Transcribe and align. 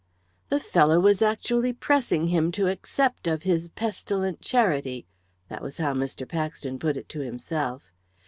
The 0.49 0.59
fellow 0.59 0.99
was 0.99 1.21
actually 1.21 1.73
pressing 1.73 2.29
him 2.29 2.51
to 2.53 2.67
accept 2.67 3.27
of 3.27 3.43
his 3.43 3.69
pestilent 3.69 4.41
charity 4.41 5.05
that 5.47 5.61
was 5.61 5.77
how 5.77 5.93
Mr. 5.93 6.27
Paxton 6.27 6.79
put 6.79 6.97
it 6.97 7.07
to 7.09 7.19
himself. 7.19 7.83